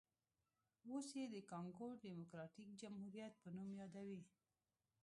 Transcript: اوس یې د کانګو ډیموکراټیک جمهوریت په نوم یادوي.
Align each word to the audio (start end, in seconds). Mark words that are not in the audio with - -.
اوس 0.89 1.07
یې 1.17 1.25
د 1.33 1.35
کانګو 1.51 1.87
ډیموکراټیک 2.03 2.69
جمهوریت 2.81 3.33
په 3.41 3.49
نوم 3.55 3.69
یادوي. 3.81 4.21